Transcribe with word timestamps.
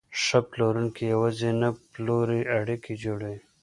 ښه 0.23 0.39
پلورونکی 0.49 1.03
یوازې 1.13 1.49
نه 1.61 1.69
پلوري، 1.91 2.41
اړیکې 2.59 2.93
جوړوي. 3.03 3.39